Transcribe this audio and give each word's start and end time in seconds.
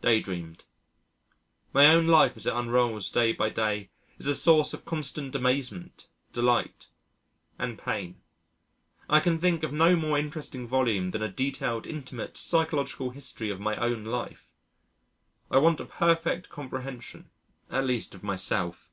Day 0.00 0.18
dreamed. 0.20 0.64
My 1.74 1.88
own 1.88 2.06
life 2.06 2.38
as 2.38 2.46
it 2.46 2.54
unrolls 2.56 3.10
day 3.10 3.34
by 3.34 3.50
day 3.50 3.90
is 4.16 4.26
a 4.26 4.34
source 4.34 4.72
of 4.72 4.86
constant 4.86 5.34
amazement, 5.34 6.08
delight, 6.32 6.86
and 7.58 7.76
pain. 7.78 8.22
I 9.10 9.20
can 9.20 9.38
think 9.38 9.62
of 9.62 9.74
no 9.74 9.94
more 9.94 10.16
interesting 10.18 10.66
volume 10.66 11.10
than 11.10 11.20
a 11.22 11.28
detailed, 11.28 11.86
intimate, 11.86 12.38
psychological 12.38 13.10
history 13.10 13.50
of 13.50 13.60
my 13.60 13.76
own 13.76 14.04
life. 14.04 14.54
I 15.50 15.58
want 15.58 15.80
a 15.80 15.84
perfect 15.84 16.48
comprehension 16.48 17.28
at 17.70 17.84
least 17.84 18.14
of 18.14 18.24
myself.... 18.24 18.90